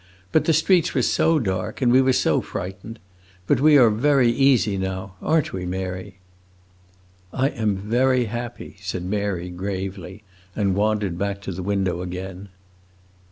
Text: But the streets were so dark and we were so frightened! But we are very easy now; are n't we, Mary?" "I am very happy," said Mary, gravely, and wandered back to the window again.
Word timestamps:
But 0.31 0.45
the 0.45 0.51
streets 0.53 0.95
were 0.95 1.03
so 1.03 1.37
dark 1.37 1.79
and 1.79 1.91
we 1.91 2.01
were 2.01 2.11
so 2.11 2.41
frightened! 2.41 2.97
But 3.45 3.61
we 3.61 3.77
are 3.77 3.91
very 3.91 4.31
easy 4.31 4.75
now; 4.75 5.13
are 5.21 5.41
n't 5.43 5.53
we, 5.53 5.63
Mary?" 5.63 6.17
"I 7.31 7.49
am 7.49 7.75
very 7.75 8.25
happy," 8.25 8.77
said 8.81 9.03
Mary, 9.05 9.51
gravely, 9.51 10.23
and 10.55 10.73
wandered 10.73 11.19
back 11.19 11.39
to 11.41 11.51
the 11.51 11.61
window 11.61 12.01
again. 12.01 12.49